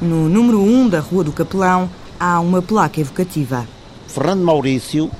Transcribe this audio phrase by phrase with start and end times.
[0.00, 3.66] No número 1 um da Rua do Capelão há uma placa evocativa.
[4.06, 5.10] Fernando Maurício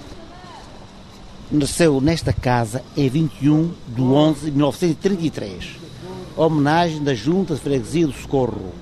[1.50, 5.70] nasceu nesta casa em 21 de 11 de 1933,
[6.36, 8.72] homenagem da Junta de Freguesia do Socorro,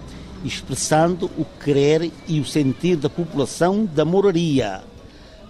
[0.44, 4.84] expressando o querer e o sentir da população da moraria,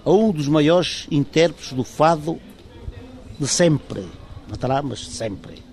[0.05, 2.39] a um dos maiores intérpretes do fado
[3.37, 4.03] de sempre,
[4.47, 5.66] não está lá, mas sempre.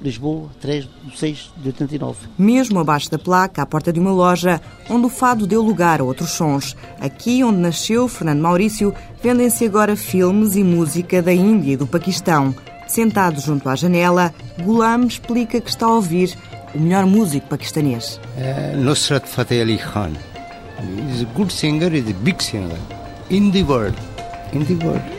[0.00, 2.18] Lisboa, 3 de 6 de 89.
[2.38, 4.60] Mesmo abaixo da placa, à porta de uma loja,
[4.90, 6.76] onde o fado deu lugar a outros sons.
[7.00, 12.54] Aqui onde nasceu Fernando Maurício, vendem-se agora filmes e música da Índia e do Paquistão.
[12.86, 14.32] Sentado junto à janela,
[14.62, 16.36] Gulam explica que está a ouvir
[16.74, 18.20] o melhor músico paquistanês.
[18.36, 20.12] Uh, Nusrat Fateh Ali Khan.
[21.08, 22.78] He's a good singer, he's a big singer
[23.30, 23.96] in the world.
[24.52, 25.15] In the world.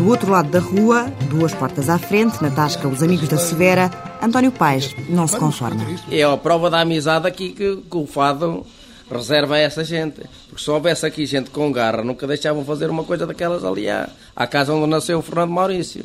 [0.00, 3.90] Do outro lado da rua, duas portas à frente, na tasca Os Amigos da Severa,
[4.22, 5.84] António Paes não se conforma.
[6.10, 8.64] É a prova da amizade aqui que, que o fado
[9.10, 10.22] reserva a essa gente.
[10.48, 14.08] Porque se houvesse aqui gente com garra, nunca deixavam fazer uma coisa daquelas ali à,
[14.34, 16.02] à casa onde nasceu o Fernando Maurício.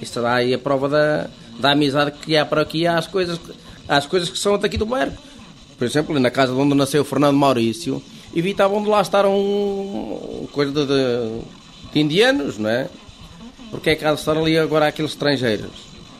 [0.00, 3.40] Isto dá aí a prova da, da amizade que há por aqui às coisas,
[3.88, 5.14] às coisas que são daqui do bairro.
[5.76, 8.00] Por exemplo, na casa onde nasceu o Fernando Maurício,
[8.32, 11.40] evitavam de lá estar um, coisa de, de,
[11.94, 12.88] de indianos, não é?
[13.70, 15.70] Porque é que há de estar ali agora aqueles estrangeiros?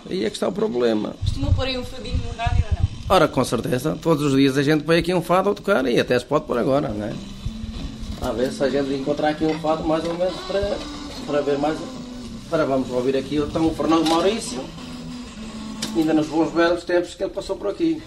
[0.08, 1.14] Aí é que está o problema.
[1.20, 2.84] Costumam pôr aí um fadinho no rádio ou não?
[3.08, 3.98] Ora, com certeza.
[4.00, 6.47] Todos os dias a gente põe aqui um fado a tocar e até se pode
[6.47, 7.12] por agora, não é?
[8.22, 10.78] A ver se a gente encontrar aqui um fado mais ou menos para,
[11.27, 11.77] para ver mais.
[12.48, 14.62] Para vamos ouvir aqui então o Fernando Maurício,
[15.97, 18.00] ainda nos bons belos tempos que ele passou por aqui.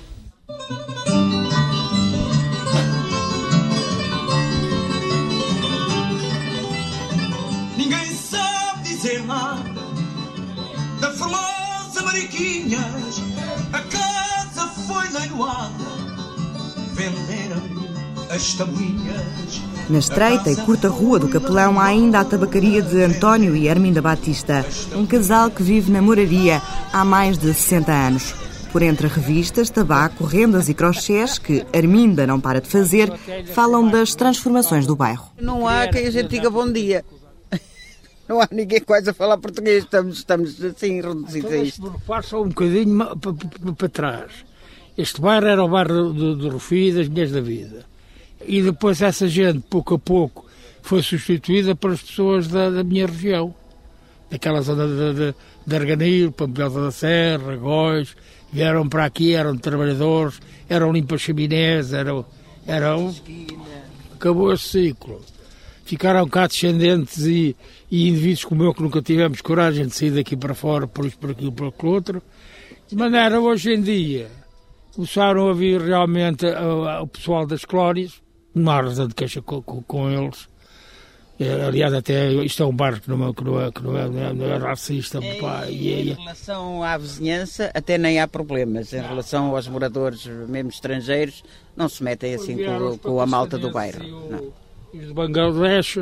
[8.97, 9.61] Dizer nada
[10.99, 13.21] da formosa Mariquinhas.
[13.71, 15.71] A casa foi leiloada,
[16.93, 17.89] venderam-lhe
[18.31, 19.61] as tabuinhas.
[19.87, 24.01] Na estreita e curta rua do Capelão há ainda a tabacaria de António e Arminda
[24.01, 26.59] Batista, um casal que vive na moraria
[26.91, 28.33] há mais de 60 anos.
[28.71, 33.13] Por entre revistas, tabaco, rendas e crochês, que Arminda não para de fazer,
[33.53, 35.29] falam das transformações do bairro.
[35.39, 37.05] Não há quem a gente diga bom dia.
[38.27, 42.01] Não há ninguém quase a falar português, estamos, estamos assim reduzidos a isto.
[42.05, 42.97] Passa um bocadinho
[43.77, 44.31] para trás.
[44.97, 47.85] Este bairro era o bairro do, do Rufio e das Mulheres da Vida.
[48.45, 50.45] E depois essa gente, pouco a pouco,
[50.81, 53.53] foi substituída pelas pessoas da, da minha região.
[54.29, 58.15] Daquela zona de, de, de Arganil, Pampelza da Serra, Góis,
[58.51, 62.25] vieram para aqui, eram trabalhadores, eram limpas chaminés, eram,
[62.65, 63.15] eram...
[64.15, 65.21] Acabou esse ciclo.
[65.87, 67.55] Ficaram cá descendentes e,
[67.89, 71.17] e indivíduos como eu que nunca tivemos coragem de sair daqui para fora, por isto,
[71.17, 72.21] por aquilo, por aquilo outro.
[72.89, 74.27] De maneira, hoje em dia,
[74.93, 78.21] começaram a vir realmente o pessoal das colónias,
[78.53, 80.49] não há razão de queixa com, com, com eles.
[81.65, 84.33] Aliás, até isto é um bairro que não é, que não é, que não é,
[84.33, 85.19] não é racista.
[85.19, 88.91] Em, pá, e, em relação à vizinhança, até nem há problemas.
[88.91, 91.45] Em relação aos moradores, mesmo estrangeiros,
[91.77, 94.03] não se metem assim com, com a malta do bairro.
[94.29, 94.66] Não.
[94.99, 95.99] Os de Bangladesh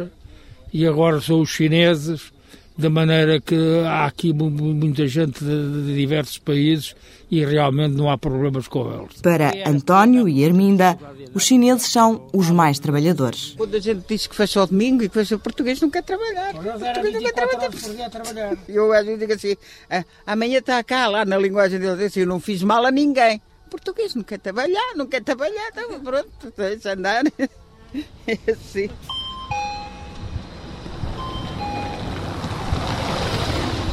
[0.74, 2.32] e agora são os chineses,
[2.78, 6.96] de maneira que há aqui muita gente de, de diversos países
[7.32, 9.22] e realmente não há problemas com eles.
[9.22, 10.98] Para António e Arminda,
[11.34, 13.54] os chineses são os mais trabalhadores.
[13.58, 16.04] Quando a gente diz que fecha o domingo e que fecha o português, não quer
[16.04, 16.54] trabalhar.
[16.54, 18.10] Português não quer trabalhar.
[18.10, 18.58] trabalhar.
[18.68, 19.56] Eu às vezes digo assim,
[19.90, 23.42] ah, amanhã está cá, lá na linguagem deles, assim, eu não fiz mal a ninguém.
[23.68, 27.24] O português não quer trabalhar, não quer trabalhar, então pronto, deixa andar.
[28.28, 28.90] É assim.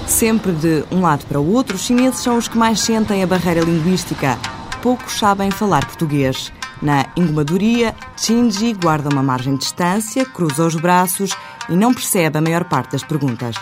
[0.06, 3.26] Sempre de um lado para o outro, os chineses são os que mais sentem a
[3.26, 4.38] barreira linguística.
[4.82, 6.52] Poucos sabem falar português.
[6.80, 11.30] Na engomadoria, Shinji guarda uma margem de distância, cruza os braços
[11.68, 13.56] e não percebe a maior parte das perguntas.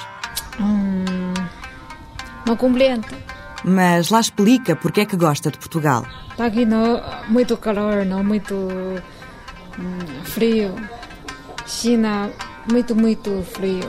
[0.59, 1.35] Hum,
[2.47, 3.07] não compreendo.
[3.63, 6.07] Mas lá explica porque é que gosta de Portugal.
[6.31, 8.55] Está aqui não, muito calor, não muito
[9.81, 10.75] hum, frio.
[11.67, 12.31] China,
[12.71, 13.89] muito, muito frio.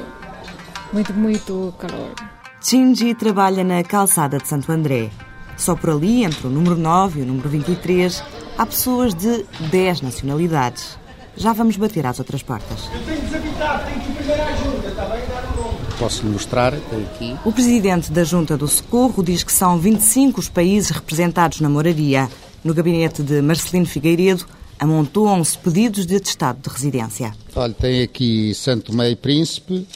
[0.93, 2.13] Muito, muito calor.
[2.61, 5.09] Shinji trabalha na calçada de Santo André.
[5.57, 8.23] Só por ali, entre o número 9 e o número 23,
[8.57, 10.97] há pessoas de 10 nacionalidades.
[11.35, 12.89] Já vamos bater às outras portas.
[12.93, 15.21] Eu tenho desabitado, tenho que primeiro ajuda, está bem?
[15.27, 15.77] Dar o nome.
[15.97, 17.35] Posso lhe mostrar aqui?
[17.45, 22.29] O presidente da Junta do Socorro diz que são 25 os países representados na moraria.
[22.63, 24.45] No gabinete de Marcelino Figueiredo,
[24.81, 27.35] amontoam-se pedidos de atestado de residência.
[27.55, 29.87] Olha, tem aqui Santo Tomé e Príncipe,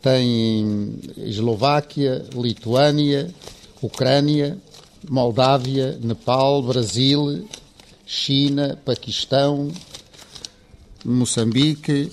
[0.00, 3.34] tem Eslováquia, Lituânia,
[3.82, 4.56] Ucrânia,
[5.10, 7.48] Moldávia, Nepal, Brasil,
[8.06, 9.72] China, Paquistão,
[11.04, 12.12] Moçambique,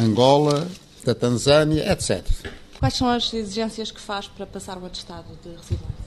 [0.00, 0.66] Angola,
[1.04, 2.24] da Tanzânia, etc.
[2.78, 6.01] Quais são as exigências que faz para passar o atestado de residência?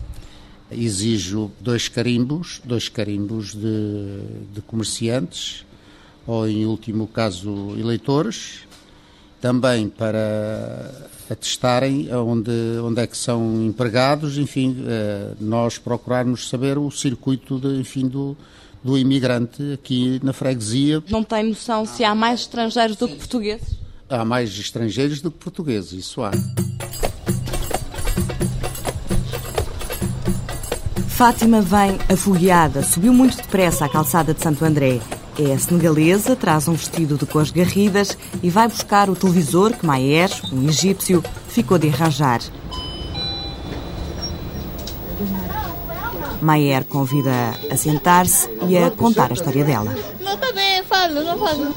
[0.71, 4.21] Exijo dois carimbos, dois carimbos de,
[4.53, 5.65] de comerciantes,
[6.25, 8.61] ou em último caso eleitores,
[9.39, 10.91] também para
[11.29, 12.51] atestarem onde,
[12.83, 18.35] onde é que são empregados, enfim, eh, nós procurarmos saber o circuito de, enfim, do,
[18.83, 21.03] do imigrante aqui na freguesia.
[21.09, 23.75] Não tem noção se há mais estrangeiros do que portugueses?
[24.09, 26.31] Há mais estrangeiros do que portugueses, isso há.
[31.15, 34.99] Fátima vem afogueada, subiu muito depressa a calçada de Santo André.
[35.39, 40.29] É senegalesa, traz um vestido de cores garridas e vai buscar o televisor que Maier,
[40.51, 42.41] um egípcio, ficou de arranjar.
[46.41, 47.31] Maier convida
[47.71, 49.95] a sentar-se e a contar a história dela.
[50.19, 51.73] Não, está bem, falo, não falo.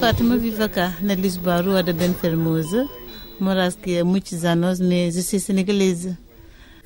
[0.00, 2.88] Fátima vive cá, na Lisboa, rua da Ben Fermosa.
[3.38, 6.18] Moro aqui há muitos anos, mas eu sou senegalesa.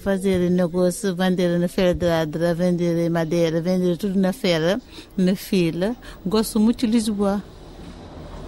[0.00, 4.80] Fazer negócio, vender na feira de Adra, vender madeira, vender tudo na feira,
[5.14, 5.94] na fila.
[6.24, 7.44] Gosto muito de Lisboa.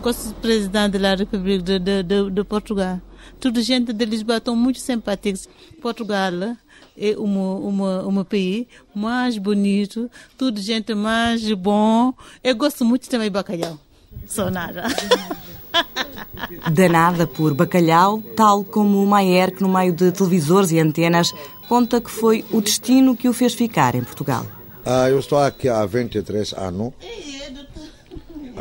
[0.01, 3.03] Gosto do presidente da República de, de, de, Portugal.
[3.39, 5.47] Toda gente de Lisboa estão muito simpáticos.
[5.83, 6.57] Portugal
[6.97, 7.39] é um,
[7.69, 12.15] um, um país mais bonito, tudo gente mais bom.
[12.43, 13.79] Eu gosto muito também de bacalhau.
[14.27, 14.85] Só nada.
[16.73, 21.33] Danada por bacalhau, tal como o Maier, que no meio de televisores e antenas
[21.69, 24.47] conta que foi o destino que o fez ficar em Portugal.
[24.85, 26.93] Ah, eu estou aqui há 23 anos,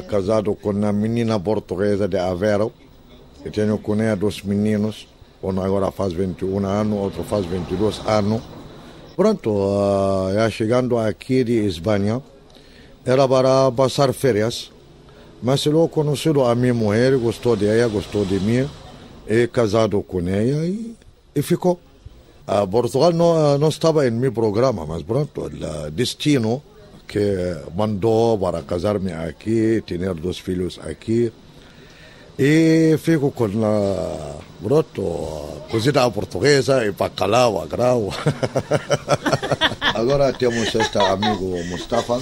[0.08, 2.72] casado com uma menina portuguesa de Aveiro.
[3.44, 5.08] Eu tenho com ela dois meninos,
[5.42, 8.42] um agora faz 21 anos, outro faz 22 anos.
[9.16, 12.22] Pronto, uh, já chegando aqui de Espanha,
[13.06, 14.72] era para passar férias.
[15.42, 18.70] Mas eu conheci a minha mulher, gostou de ela, gostou de mim,
[19.28, 20.96] e casado com ela e,
[21.36, 21.80] e ficou.
[22.46, 26.62] A Portugal não, não estava em meu programa, mas pronto, o destino
[27.08, 31.32] que mandou para casar-me aqui, ter dois filhos aqui.
[32.40, 35.02] E fico com a, pronto,
[35.70, 38.10] cozida portuguesa e bacalhau, agrau.
[40.02, 42.20] Agora temos este amigo Mustafa,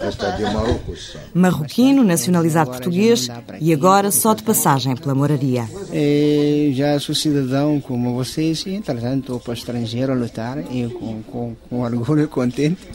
[0.00, 1.14] esta de Marrocos.
[1.34, 3.28] Marroquino, nacionalizado português
[3.60, 5.68] e agora só de passagem pela moraria.
[5.92, 10.88] Eu já sou cidadão como vocês e, entretanto, estou para o estrangeiro a lutar e
[10.88, 12.88] com, com, com orgulho e contente.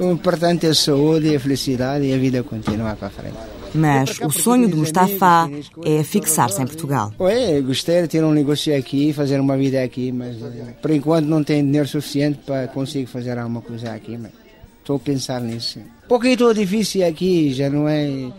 [0.00, 3.57] O importante é a saúde, a felicidade e a vida continuar para frente.
[3.74, 5.48] Mas o sonho de Mustafa
[5.84, 7.12] é fixar-se em Portugal.
[7.20, 10.36] Ué, gostaria de ter um negócio aqui, fazer uma vida aqui, mas
[10.80, 14.16] por enquanto não tenho dinheiro suficiente para conseguir fazer alguma coisa aqui.
[14.16, 14.32] Mas
[14.78, 15.78] estou a pensar nisso.
[15.78, 18.32] Um pouquinho difícil aqui, já não é.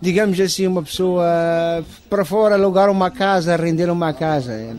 [0.00, 1.24] Digamos assim, uma pessoa
[2.10, 4.76] para fora alugar uma casa, render uma casa.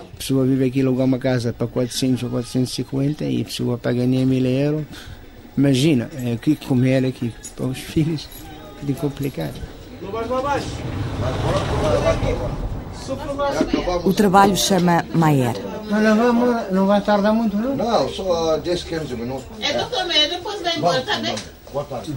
[0.00, 4.06] A pessoa vive aqui alugar uma casa para 400 ou 450 e a pessoa paga
[4.06, 4.84] nem mil euros.
[5.58, 8.26] Imagina, é aqui comer aqui para os filhos
[8.82, 9.54] de complicado.
[14.04, 15.56] O trabalho chama Maier.
[15.90, 17.74] Mas não, vamos, não vai tardar muito, não?
[17.74, 19.44] Não, só 10, 15 minutos.
[19.60, 21.34] É do comer, depois vai embora, tá bem?
[21.72, 22.14] Boa tarde.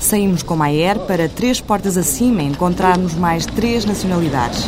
[0.00, 4.64] Saímos com Maier para três portas acima encontrarmos mais três nacionalidades.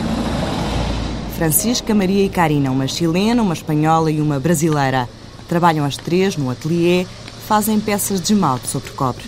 [1.37, 5.09] Francisca, Maria e Karina, uma chilena, uma espanhola e uma brasileira.
[5.49, 7.07] Trabalham as três no ateliê,
[7.49, 9.25] fazem peças de esmalte sobre cobre.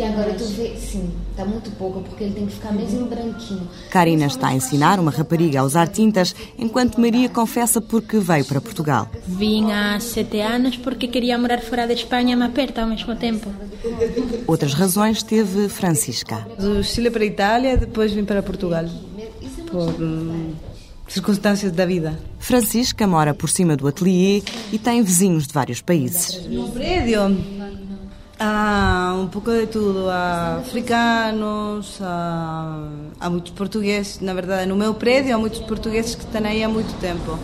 [0.00, 3.68] E agora tu vê, sim, está muito pouco porque ele tem que ficar mesmo branquinho.
[3.90, 8.62] Karina está a ensinar uma rapariga a usar tintas, enquanto Maria confessa porque veio para
[8.62, 9.10] Portugal.
[9.26, 13.50] Vim há sete anos porque queria morar fora da Espanha, mas perto ao mesmo tempo.
[14.46, 16.48] Outras razões teve Francisca.
[16.58, 18.86] Do Chile para a Itália, depois vim para Portugal.
[19.70, 20.54] Por hum,
[21.06, 22.18] circunstâncias da vida.
[22.38, 24.42] Francisca mora por cima do ateliê
[24.72, 26.46] e tem vizinhos de vários países.
[26.46, 27.36] No prédio
[28.40, 30.08] há um pouco de tudo.
[30.08, 32.88] Há africanos, há,
[33.20, 34.20] há muitos portugueses.
[34.20, 37.38] Na verdade, no meu prédio há muitos portugueses que estão aí há muito tempo.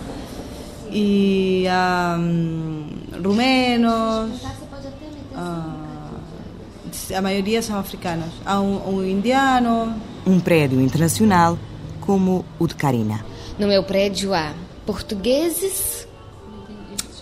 [0.90, 2.86] E há hum,
[3.22, 4.42] rumenos.
[5.34, 5.74] há-
[7.14, 8.30] a maioria são africanos.
[8.44, 9.94] Há um, um indiano.
[10.26, 11.58] Um prédio internacional
[12.00, 13.24] como o de Karina.
[13.58, 14.54] No meu prédio há
[14.86, 16.08] portugueses,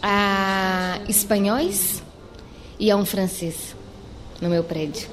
[0.00, 2.03] há espanhóis
[2.78, 3.74] e há um francês
[4.40, 5.08] no meu prédio.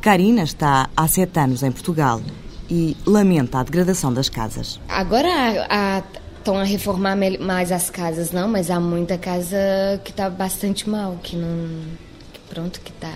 [0.00, 2.20] Karina está há sete anos em Portugal
[2.68, 4.80] e lamenta a degradação das casas.
[4.88, 6.02] Agora há, há,
[6.38, 9.56] estão a reformar mais as casas, não, mas há muita casa
[10.04, 11.84] que está bastante mal, que não.
[12.32, 13.14] Que pronto, que está.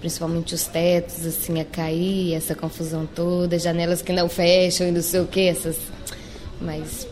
[0.00, 5.02] Principalmente os tetos, assim, a cair, essa confusão toda, janelas que não fecham e não
[5.02, 5.76] sei o que, essas.
[6.60, 7.06] Mas.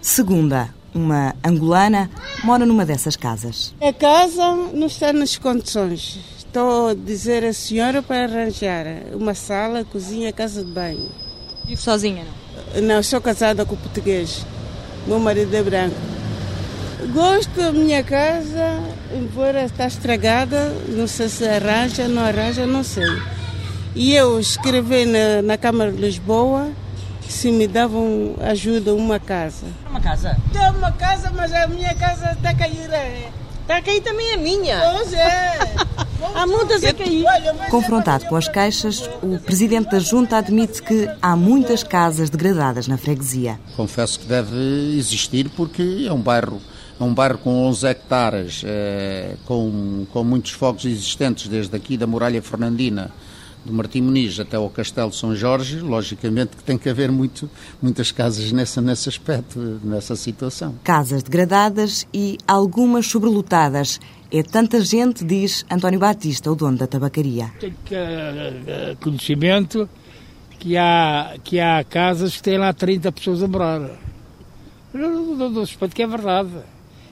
[0.00, 2.10] Segunda, uma angolana,
[2.44, 3.74] mora numa dessas casas.
[3.80, 6.18] A casa não está nas condições.
[6.38, 11.08] Estou a dizer à senhora para arranjar uma sala, cozinha, casa de banho.
[11.66, 12.82] Vive sozinha, não?
[12.82, 14.44] Não, sou casada com português.
[15.06, 15.96] Meu marido é branco.
[17.12, 18.80] Gosto da minha casa,
[19.14, 23.06] embora está estragada, não sei se arranja, não arranja, não sei.
[23.94, 26.70] E eu escrevi na, na Câmara de Lisboa
[27.28, 29.66] se me davam ajuda uma casa.
[29.88, 30.36] Uma casa?
[30.52, 32.88] Tem uma casa, mas a minha casa está a cair.
[33.62, 34.80] Está a cair também a minha.
[34.92, 35.58] Pois é.
[36.34, 37.24] Há muitas a cair.
[37.70, 42.98] Confrontado com as queixas, o presidente da junta admite que há muitas casas degradadas na
[42.98, 43.58] freguesia.
[43.76, 44.56] Confesso que deve
[44.96, 46.60] existir porque é um bairro
[47.00, 52.08] é um bairro com 11 hectares, é, com, com muitos fogos existentes, desde aqui da
[52.08, 53.12] Muralha Fernandina,
[53.64, 57.50] do Martim Muniz até ao Castelo São Jorge, logicamente que tem que haver muito,
[57.80, 60.74] muitas casas nessa, nesse aspecto, nessa situação.
[60.84, 64.00] Casas degradadas e algumas sobrelotadas.
[64.30, 67.50] É tanta gente, diz António Batista, o dono da tabacaria.
[67.58, 69.88] Tenho uh, conhecimento
[70.58, 73.90] que há, que há casas que têm lá 30 pessoas a morar.
[74.92, 76.50] Eu não dou suspeito que é verdade.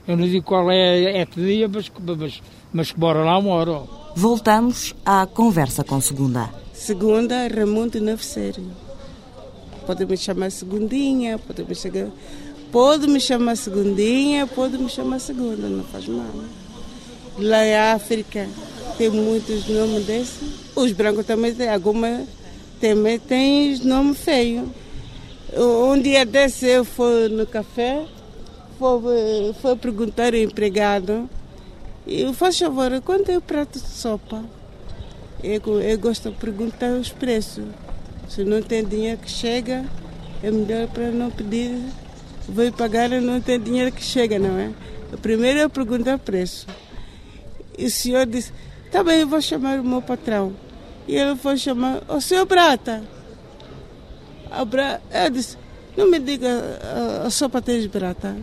[0.07, 4.06] Eu não digo qual é a etnia, mas, mas, mas que moram lá, moram.
[4.19, 6.49] Voltamos à conversa com Segunda.
[6.73, 8.63] Segunda, Ramundo Naveceiro.
[9.87, 12.09] Pode me chamar Segundinha, pode me, chegar...
[12.73, 16.25] pode me chamar Segundinha, pode me chamar Segunda, não faz mal.
[17.39, 18.49] Lá em África
[18.97, 20.41] tem muitos nomes desses.
[20.75, 22.23] Os brancos também têm, alguma
[22.81, 24.73] também tem nome feio.
[25.55, 28.07] Um dia desse eu fui no café,
[28.79, 31.29] foi, foi perguntar ao empregado,
[32.07, 34.45] e faz favor, quanto é o prato de sopa?
[35.43, 37.65] Eu, eu gosto de perguntar os preços.
[38.29, 39.85] Se não tem dinheiro que chega,
[40.43, 41.81] é melhor para não pedir.
[42.49, 44.73] Vou pagar e não tem dinheiro que chega, não é?
[45.21, 46.67] Primeiro eu pergunto o preço.
[47.77, 48.53] E o senhor disse,
[48.91, 50.53] tá bem, eu vou chamar o meu patrão.
[51.09, 53.03] E ele foi chamar, o senhor Brata.
[54.51, 55.01] A Bra...
[55.13, 55.57] Eu disse,
[55.97, 56.49] não me diga
[57.23, 58.37] a, a sopa tem Brata.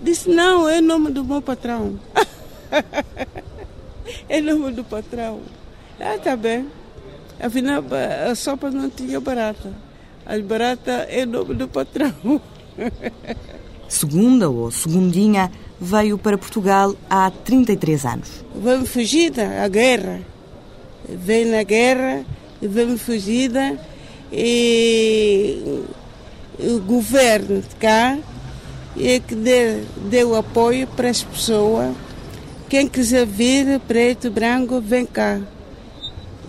[0.00, 1.98] Disse, não, é o nome do meu patrão.
[4.28, 5.40] é o nome do patrão.
[6.00, 6.66] Ah, tá bem.
[7.40, 7.82] Afinal,
[8.30, 9.72] a sopa não tinha barata.
[10.24, 12.40] As barata é o nome do patrão.
[13.88, 18.44] Segunda ou segundinha veio para Portugal há 33 anos.
[18.54, 20.20] Vamos fugida à guerra.
[21.08, 22.24] Vem na guerra,
[22.60, 23.78] vamos fugida
[24.32, 25.84] e
[26.58, 28.18] o governo de cá
[28.98, 31.94] é que deu, deu apoio para as pessoas.
[32.68, 35.40] Quem quiser vir, preto, branco, vem cá.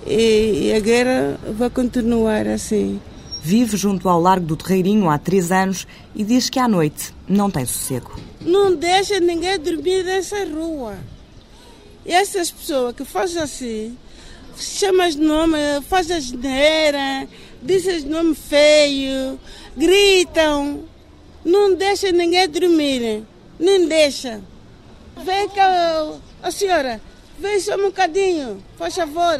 [0.05, 2.99] E, e a guerra vai continuar assim.
[3.43, 7.51] Vive junto ao Largo do Terreirinho há três anos e diz que à noite não
[7.51, 8.19] tem sossego.
[8.41, 10.97] Não deixa ninguém dormir nessa rua.
[12.03, 13.97] E essas pessoas que fazem assim,
[14.57, 17.27] chamam as nomes, fazem geneira,
[17.61, 19.39] dizem nome feio,
[19.77, 20.79] gritam,
[21.45, 23.23] não deixa ninguém dormir,
[23.59, 24.41] nem deixa.
[25.23, 26.05] Vem cá,
[26.43, 27.01] a senhora,
[27.39, 29.39] vem só um bocadinho, faz favor,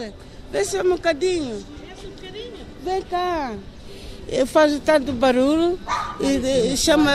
[0.51, 1.63] vem só um bocadinho.
[2.83, 3.53] Vem cá.
[4.27, 5.79] Eu faço tanto barulho
[6.19, 7.11] e, chama,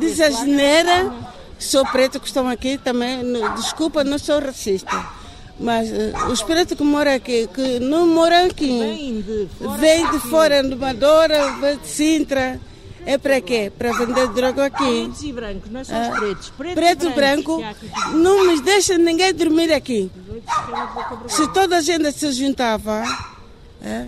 [0.00, 1.12] diz a geneira,
[1.58, 3.20] sou preto que estão aqui também,
[3.56, 5.06] desculpa, não sou racista.
[5.58, 9.24] Mas uh, os pretos que moram aqui, que não moram aqui,
[9.78, 12.60] vêm de fora, de Madora, vêm de Sintra.
[13.06, 13.72] É para quê?
[13.78, 15.04] Para vender droga aqui.
[15.04, 16.50] Pretos e brancos, nós somos ah, pretos.
[16.50, 17.62] Preto, preto e branco,
[18.12, 20.10] não me deixa ninguém dormir aqui.
[21.28, 23.04] Se toda a gente se juntava,
[23.80, 24.06] é,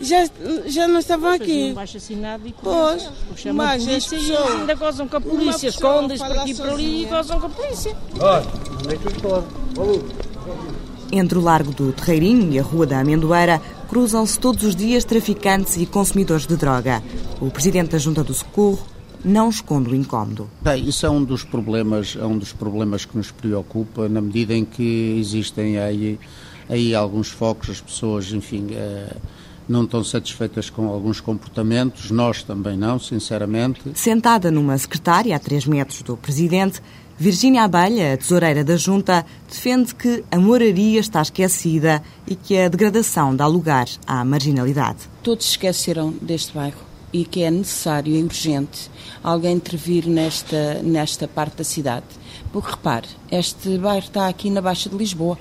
[0.00, 0.28] já,
[0.66, 1.70] já não estavam aqui.
[1.72, 3.10] Um baixo assinado e pois,
[3.52, 5.68] mas polícia e ainda gozam com a polícia.
[5.68, 7.96] Escondem-se por aqui por ali e gozam com a polícia.
[8.20, 8.46] Olha,
[8.80, 10.24] onde é que
[11.12, 15.76] entre o Largo do Terreirinho e a Rua da Amendoeira cruzam-se todos os dias traficantes
[15.76, 17.02] e consumidores de droga.
[17.40, 20.50] O presidente da Junta do Socorro não esconde o incómodo.
[20.60, 24.54] Bem, isso é um dos problemas, é um dos problemas que nos preocupa na medida
[24.54, 26.18] em que existem aí,
[26.68, 29.16] aí alguns focos, as pessoas, enfim, eh,
[29.68, 33.80] não estão satisfeitas com alguns comportamentos, nós também não, sinceramente.
[33.94, 36.82] Sentada numa secretária a três metros do presidente,
[37.16, 43.36] Virgínia Abelha, tesoureira da Junta, defende que a moraria está esquecida e que a degradação
[43.36, 45.08] dá lugar à marginalidade.
[45.22, 48.90] Todos esqueceram deste bairro e que é necessário e urgente
[49.22, 52.06] alguém intervir nesta, nesta parte da cidade.
[52.52, 55.38] Porque repare, este bairro está aqui na Baixa de Lisboa,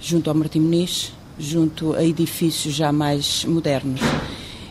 [0.00, 4.00] junto ao Martim Muniz, junto a edifícios já mais modernos.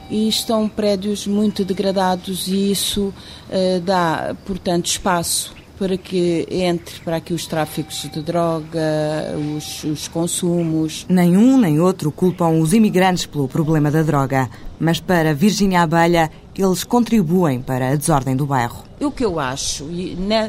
[0.09, 3.13] E estão prédios muito degradados e isso
[3.49, 8.79] uh, dá, portanto, espaço para que entre para aqui os tráficos de droga,
[9.57, 11.05] os, os consumos.
[11.09, 14.49] Nenhum nem outro culpam os imigrantes pelo problema da droga,
[14.79, 18.83] mas para Virginia Abelha, eles contribuem para a desordem do bairro.
[18.99, 19.85] O que eu acho,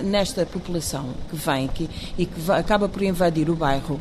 [0.04, 4.00] nesta população que vem aqui e que acaba por invadir o bairro,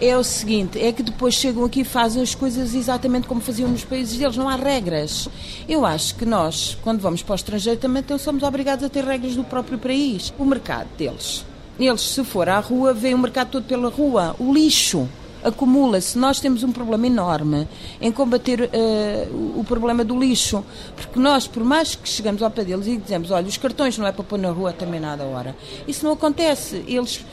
[0.00, 3.68] é o seguinte, é que depois chegam aqui e fazem as coisas exatamente como faziam
[3.68, 5.28] nos países deles, não há regras.
[5.68, 9.34] Eu acho que nós, quando vamos para o estrangeiro, também somos obrigados a ter regras
[9.34, 10.32] do próprio país.
[10.38, 11.44] O mercado deles.
[11.78, 14.34] Eles, se for à rua, veem o mercado todo pela rua.
[14.38, 15.08] O lixo
[15.42, 16.18] acumula-se.
[16.18, 17.68] Nós temos um problema enorme
[18.00, 20.64] em combater uh, o problema do lixo,
[20.96, 24.06] porque nós, por mais que chegamos ao pé deles e dizemos, olha, os cartões não
[24.06, 26.84] é para pôr na rua também nada hora, isso não acontece.
[26.86, 27.24] Eles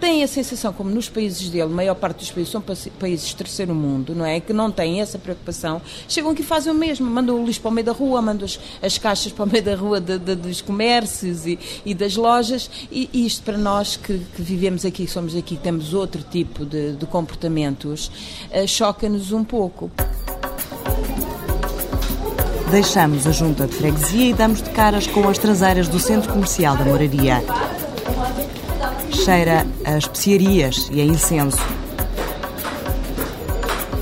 [0.00, 2.62] têm a sensação, como nos países dele, a maior parte dos países são
[2.98, 4.40] países terceiro mundo, não é?
[4.40, 7.70] Que não têm essa preocupação, chegam aqui e fazem o mesmo, mandam o lixo para
[7.70, 10.34] o meio da rua, mandam as, as caixas para o meio da rua de, de,
[10.34, 15.34] dos comércios e, e, das lojas, e, isto para nós que, que, vivemos aqui, somos
[15.34, 18.10] aqui, temos outro tipo de, de comportamentos,
[18.50, 19.90] uh, choca-nos um pouco.
[22.70, 26.76] Deixamos a junta de freguesia e damos de caras com as traseiras do centro comercial
[26.76, 27.42] da Moraria
[29.28, 31.58] cheira a especiarias e a incenso.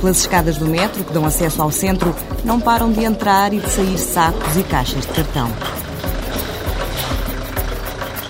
[0.01, 2.15] Pelas escadas do metro, que dão acesso ao centro,
[2.45, 5.51] não param de entrar e de sair sacos e caixas de cartão.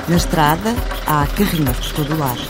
[0.08, 0.74] Na estrada,
[1.06, 2.40] há carrinhos por todo lado.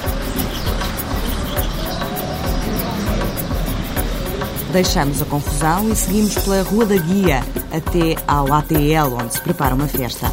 [4.70, 9.74] Deixamos a confusão e seguimos pela Rua da Guia até ao ATL, onde se prepara
[9.74, 10.30] uma festa.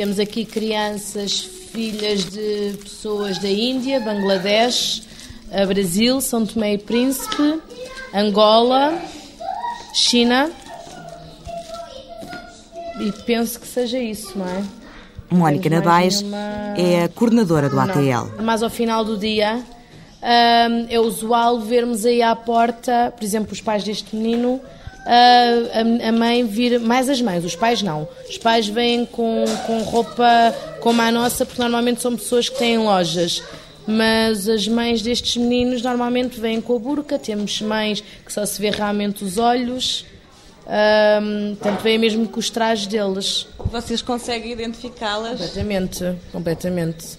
[0.00, 5.02] Temos aqui crianças, filhas de pessoas da Índia, Bangladesh,
[5.68, 7.60] Brasil, São Tomé e Príncipe,
[8.14, 8.98] Angola,
[9.92, 10.50] China.
[12.98, 14.64] E penso que seja isso, não é?
[15.28, 16.38] Mónica Nabais uma...
[16.78, 18.34] é a coordenadora do ATL.
[18.38, 18.42] Não.
[18.42, 19.62] Mas ao final do dia
[20.22, 24.62] é usual vermos aí à porta, por exemplo, os pais deste menino
[25.06, 28.08] a, a mãe vir, mais as mães, os pais não.
[28.28, 32.78] Os pais vêm com, com roupa como a nossa, porque normalmente são pessoas que têm
[32.78, 33.42] lojas.
[33.86, 38.60] Mas as mães destes meninos normalmente vêm com a burca, temos mães que só se
[38.60, 40.04] vê realmente os olhos,
[40.66, 43.48] um, tanto vêm mesmo com os trajes deles.
[43.58, 45.40] Vocês conseguem identificá-las?
[45.40, 47.18] Completamente, completamente.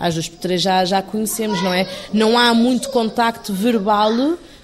[0.00, 1.86] As duas três já, já conhecemos, não é?
[2.12, 4.12] Não há muito contacto verbal,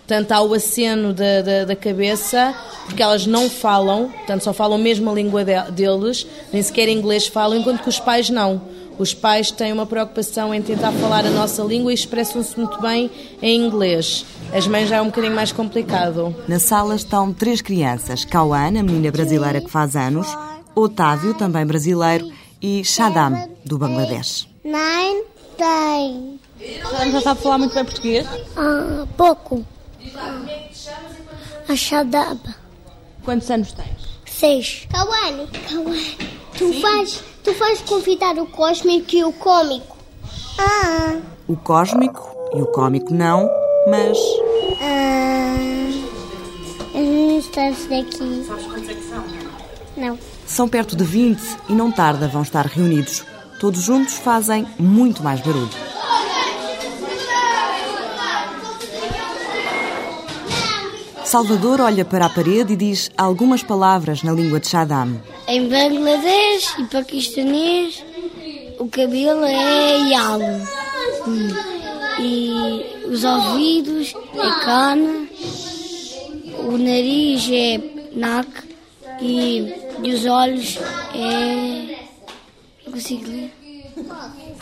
[0.06, 4.76] Portanto, há o aceno da, da, da, cabeça, porque elas não falam, portanto, só falam
[4.76, 8.60] mesmo a língua de, deles, nem sequer inglês falam, enquanto que os pais não.
[8.98, 13.10] Os pais têm uma preocupação em tentar falar a nossa língua e expressam-se muito bem
[13.40, 14.26] em inglês.
[14.52, 16.36] As mães já é um bocadinho mais complicado.
[16.46, 20.28] Na sala estão três crianças: Kauan, a menina brasileira que faz anos,
[20.74, 24.46] Otávio, também brasileiro, e Shadam, do Bangladesh.
[24.62, 25.24] Nine,
[25.56, 26.38] ten.
[27.10, 28.26] Já sabe falar muito bem português?
[28.56, 29.64] Ah, pouco.
[31.68, 32.54] A Shadaba.
[33.24, 33.88] Quantos anos tens?
[34.26, 34.86] Seis.
[34.90, 36.16] Kawane, Kawane.
[36.56, 39.96] Tu faz, tu faz convidar o cósmico e o cômico.
[40.58, 41.20] Ah.
[41.48, 43.50] O cósmico e o cômico não,
[43.88, 44.18] mas.
[44.80, 45.56] Ah.
[46.94, 48.44] Não estás daqui.
[48.46, 49.24] Sabes quantos é que são?
[49.96, 50.18] Não.
[50.46, 53.24] São perto de 20 e não tarda vão estar reunidos.
[53.58, 55.93] Todos juntos fazem muito mais barulho.
[61.34, 65.20] Salvador olha para a parede e diz algumas palavras na língua de Shadam.
[65.48, 68.04] Em Bangladesh e paquistanês,
[68.78, 70.38] o cabelo é yal.
[71.26, 71.48] Hum.
[72.20, 75.26] E os ouvidos é cana,
[76.68, 77.80] o nariz é
[78.14, 78.48] nak
[79.20, 80.78] e, e os olhos
[81.16, 81.98] é.
[82.86, 83.63] Não consigo ler.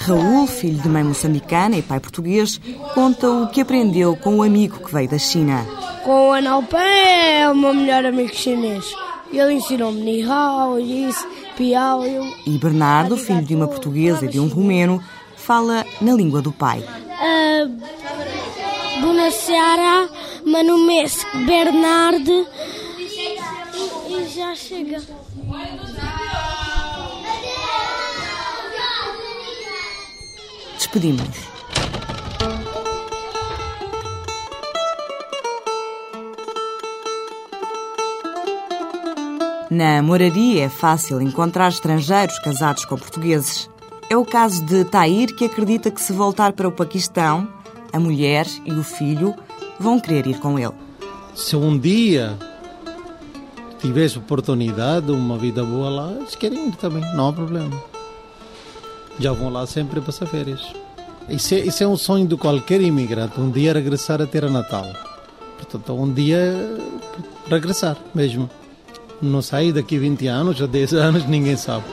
[0.06, 2.60] Raul, filho de mãe moçambicana e pai português,
[2.92, 5.64] conta o que aprendeu com o amigo que veio da China.
[6.04, 8.84] Com o Anaupan é o meu melhor amigo chinês.
[9.32, 11.16] Ele ensinou-me Ni Hao, Yis,
[11.56, 12.04] Piao.
[12.04, 12.24] Eu...
[12.46, 15.00] E Bernardo, filho de uma portuguesa e de um romeno,
[15.36, 16.80] fala na língua do pai.
[16.80, 17.70] Uh,
[19.00, 20.10] Bună seara,
[20.44, 22.28] mă numesc Bernard
[24.10, 25.00] e já chega.
[30.92, 31.52] Despedimos-nos.
[39.70, 43.70] Na moraria é fácil encontrar estrangeiros casados com portugueses.
[44.10, 47.48] É o caso de Tair, que acredita que se voltar para o Paquistão,
[47.90, 49.34] a mulher e o filho
[49.80, 50.74] vão querer ir com ele.
[51.34, 52.36] Se um dia
[53.80, 57.82] tivesse oportunidade, uma vida boa lá, eles querem ir também, não há problema.
[59.18, 60.81] Já vão lá sempre passar férias.
[61.28, 64.86] Isso é, isso é um sonho de qualquer imigrante, um dia regressar a Terra Natal.
[65.56, 66.76] Portanto, um dia
[67.48, 68.50] regressar mesmo.
[69.20, 71.84] Não sair daqui 20 anos, ou 10 anos, ninguém sabe.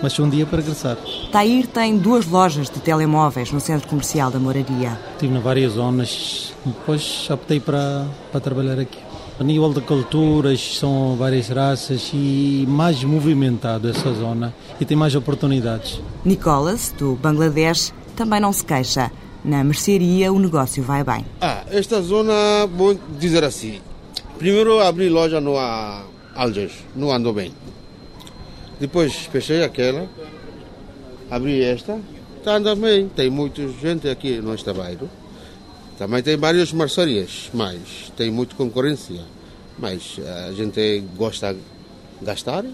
[0.00, 0.96] Mas um dia para regressar.
[1.32, 4.98] Tair tem duas lojas de telemóveis no centro comercial da Moraria.
[5.12, 8.98] Estive em várias zonas, depois optei para, para trabalhar aqui.
[9.38, 15.14] A nível de culturas, são várias raças e mais movimentado essa zona e tem mais
[15.14, 16.00] oportunidades.
[16.24, 19.12] Nicolas, do Bangladesh, também não se queixa.
[19.44, 21.24] Na mercearia o negócio vai bem.
[21.40, 23.80] Ah, esta zona, vou dizer assim,
[24.38, 25.54] primeiro abri loja no
[26.34, 27.52] Alges, não andou bem.
[28.80, 30.08] Depois fechei aquela,
[31.30, 32.00] abri esta,
[32.38, 33.08] está andando bem.
[33.08, 35.08] Tem muita gente aqui no este bairro.
[35.96, 39.22] Também tem várias mercearias, mas tem muita concorrência.
[39.78, 41.60] Mas a gente gosta de
[42.22, 42.64] gastar,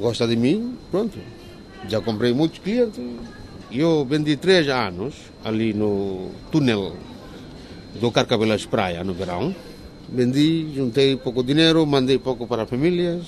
[0.00, 1.18] gosta de mim, pronto.
[1.88, 3.00] Já comprei muitos clientes.
[3.74, 6.94] Eu vendi três anos ali no túnel
[7.98, 9.56] do Carcavelas Praia, no verão.
[10.10, 13.22] Vendi, juntei pouco dinheiro, mandei pouco para famílias.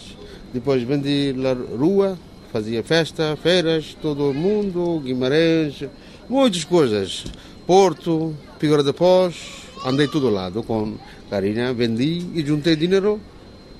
[0.53, 2.19] Depois vendi na rua,
[2.53, 5.83] fazia festa, feiras, todo mundo, Guimarães,
[6.29, 7.25] muitas coisas.
[7.67, 9.35] Porto, Figueira de Pós,
[9.83, 10.99] andei todo lado com
[11.31, 13.19] carinha, vendi e juntei dinheiro.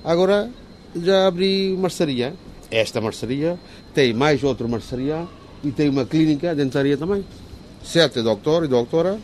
[0.03, 0.49] Agora
[0.95, 2.33] já abri mercearia.
[2.71, 3.59] Esta mercearia
[3.93, 5.27] tem mais outra mercearia
[5.65, 7.25] e tem uma clínica dentaria também.
[7.83, 9.19] Sete doutor e doutora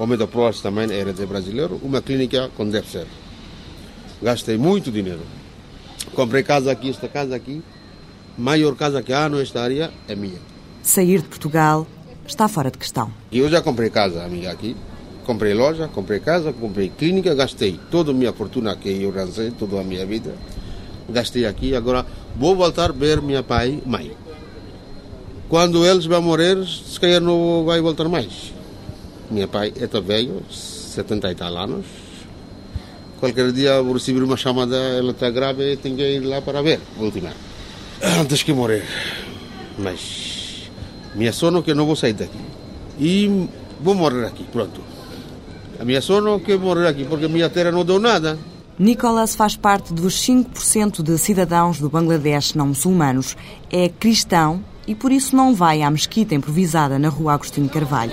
[0.00, 3.06] o Medapros também era de brasileiro, uma clínica com deve ser.
[4.22, 5.20] Gastei muito dinheiro.
[6.14, 7.62] Comprei casa aqui, esta casa aqui.
[8.38, 10.38] Maior casa que há nesta área é minha.
[10.82, 11.86] Sair de Portugal
[12.26, 13.12] está fora de questão.
[13.30, 14.74] Eu já comprei casa, amiga, aqui.
[15.26, 19.78] Comprei loja, comprei casa, comprei clínica, gastei toda a minha fortuna que eu lancei, toda
[19.78, 20.34] a minha vida.
[21.10, 22.06] Gastei aqui, agora
[22.38, 24.12] vou voltar a ver meu pai e mãe.
[25.50, 28.54] Quando eles vão morrer, se calhar não vai voltar mais.
[29.28, 31.84] Meu pai é velho, 70 e tal anos.
[33.18, 36.78] Qualquer dia vou receber uma chamada, ela está grave, tenho que ir lá para ver,
[36.96, 37.30] última.
[38.20, 38.84] Antes que morrer.
[39.76, 40.70] Mas
[41.16, 42.38] minha sono que não vou sair daqui.
[43.00, 43.48] E
[43.80, 44.80] vou morrer aqui, pronto.
[45.80, 48.38] A minha sono que morrer aqui, porque minha terra não deu nada.
[48.78, 53.36] Nicholas faz parte dos 5% de cidadãos do Bangladesh não muçulmanos.
[53.68, 58.12] É cristão e por isso não vai à mesquita improvisada na rua Agostinho Carvalho.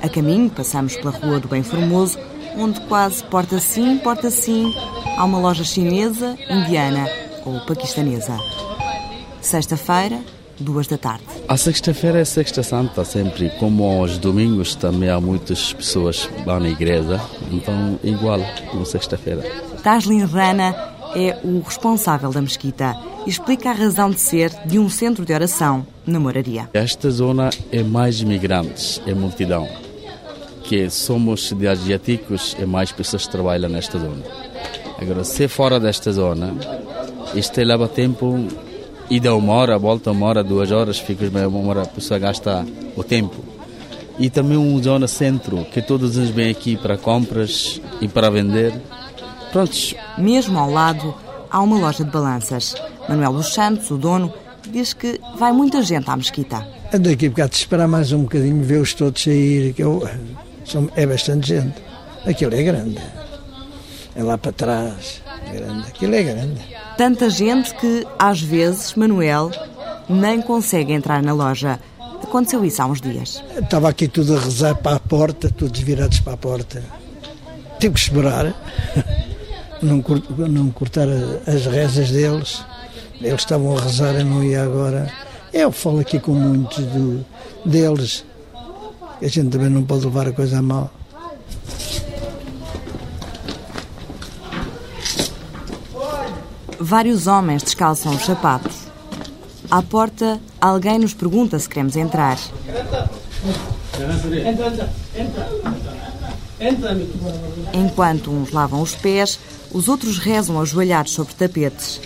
[0.00, 2.16] A caminho, passamos pela Rua do Bem Formoso,
[2.56, 4.72] onde quase porta sim, porta sim,
[5.18, 7.10] há uma loja chinesa, indiana
[7.44, 8.38] ou paquistanesa.
[9.40, 10.20] Sexta-feira,
[10.60, 11.24] duas da tarde.
[11.48, 16.68] A sexta-feira é sexta santa sempre, como aos domingos também há muitas pessoas lá na
[16.68, 19.42] igreja, então igual na sexta-feira.
[19.82, 24.88] Taslin Rana é o responsável da mesquita e explica a razão de ser de um
[24.88, 26.68] centro de oração na Moraria.
[26.72, 29.68] Esta zona é mais imigrantes, é multidão.
[30.62, 34.22] Que somos de asiáticos, é mais pessoas que trabalham nesta zona.
[35.00, 36.54] Agora, se fora desta zona,
[37.34, 38.46] isto leva tempo,
[39.10, 42.66] ida uma hora, volta uma hora, duas horas, fica uma hora, a pessoa gasta
[42.96, 43.44] o tempo.
[44.18, 48.72] E também uma zona centro, que todos vêm aqui para compras e para vender.
[49.56, 49.94] Prontos.
[50.18, 51.14] Mesmo ao lado,
[51.50, 52.74] há uma loja de balanças.
[53.08, 54.30] Manuel dos Santos, o dono,
[54.68, 56.68] diz que vai muita gente à mesquita.
[56.92, 60.06] Ando aqui um bocado de esperar mais um bocadinho, ver-os todos sair, que eu,
[60.94, 61.74] é bastante gente.
[62.26, 62.98] Aquilo é grande.
[64.14, 65.88] É lá para trás, é grande.
[65.88, 66.60] Aquilo é grande.
[66.98, 69.50] Tanta gente que, às vezes, Manuel
[70.06, 71.80] nem consegue entrar na loja.
[72.22, 73.42] Aconteceu isso há uns dias.
[73.56, 76.84] Estava aqui tudo a rezar para a porta, todos virados para a porta.
[77.80, 78.54] Tive que esperar,
[79.82, 80.04] não,
[80.48, 81.08] não cortar
[81.46, 82.64] as rezas deles.
[83.20, 85.10] Eles estavam a rezar, eu não ia agora.
[85.52, 87.24] Eu falo aqui com muitos do,
[87.64, 88.24] deles.
[89.20, 90.90] A gente também não pode levar a coisa a mal.
[96.78, 98.76] Vários homens descalçam os sapatos.
[99.70, 102.38] À porta, alguém nos pergunta se queremos entrar.
[107.72, 109.38] Enquanto uns lavam os pés,
[109.76, 112.00] os outros rezam ajoelhados sobre tapetes.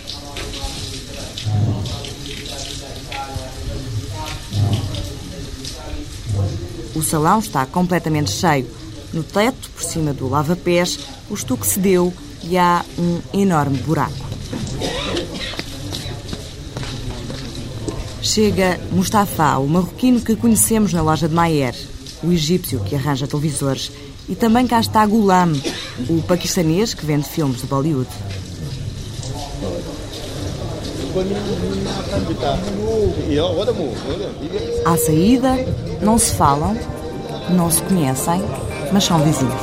[6.93, 8.67] O salão está completamente cheio.
[9.13, 14.11] No teto, por cima do lava-pés, o estuque cedeu e há um enorme buraco.
[18.21, 21.75] Chega Mustafa, o marroquino que conhecemos na loja de Mayer,
[22.21, 23.93] o egípcio que arranja televisores,
[24.29, 25.53] e também cá está Gulam,
[26.09, 28.09] o paquistanês que vende filmes de Bollywood.
[34.85, 35.49] À saída,
[36.01, 36.77] não se falam,
[37.49, 38.41] não se conhecem,
[38.93, 39.61] mas são vizinhos.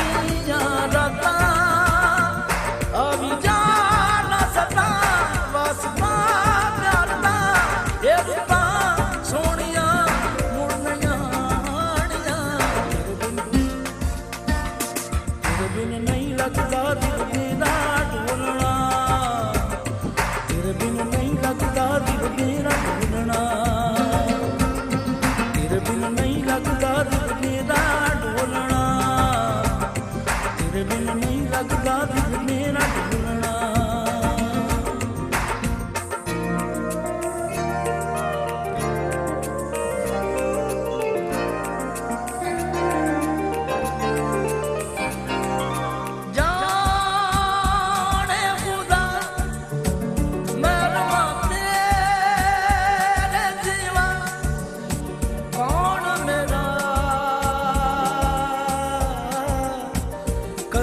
[0.00, 0.99] Yeah.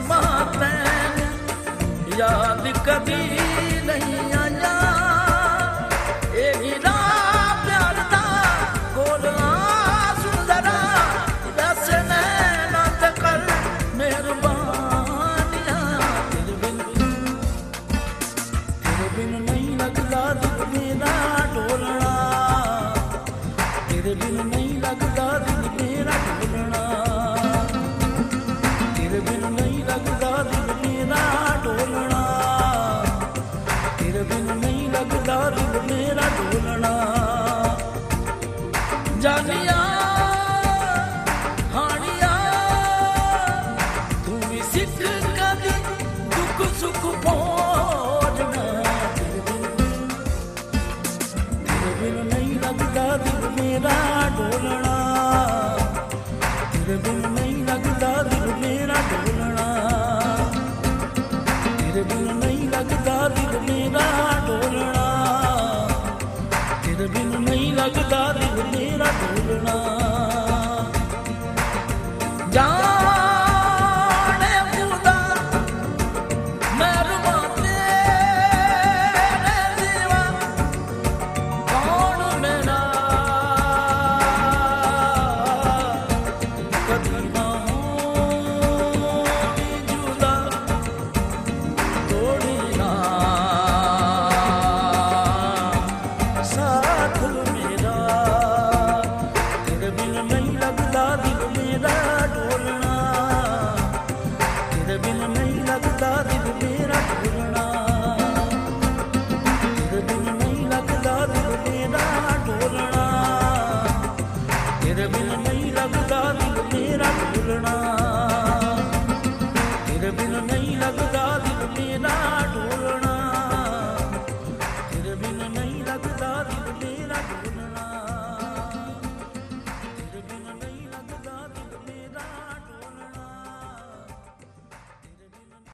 [0.00, 1.18] तैन
[2.18, 3.22] याद कभी
[3.86, 4.37] नहीं